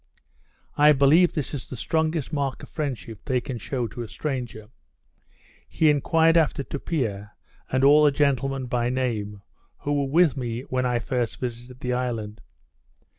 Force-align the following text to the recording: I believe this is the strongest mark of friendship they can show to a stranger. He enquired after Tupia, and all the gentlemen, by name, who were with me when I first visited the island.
I 0.77 0.93
believe 0.93 1.33
this 1.33 1.53
is 1.53 1.67
the 1.67 1.75
strongest 1.75 2.33
mark 2.33 2.63
of 2.63 2.69
friendship 2.69 3.21
they 3.25 3.39
can 3.39 3.59
show 3.59 3.85
to 3.89 4.01
a 4.01 4.07
stranger. 4.07 4.69
He 5.69 5.91
enquired 5.91 6.37
after 6.37 6.63
Tupia, 6.63 7.33
and 7.71 7.83
all 7.83 8.05
the 8.05 8.09
gentlemen, 8.11 8.65
by 8.65 8.89
name, 8.89 9.43
who 9.81 9.93
were 9.93 10.11
with 10.11 10.35
me 10.35 10.61
when 10.61 10.87
I 10.87 10.97
first 10.97 11.39
visited 11.39 11.81
the 11.81 11.93
island. 11.93 12.41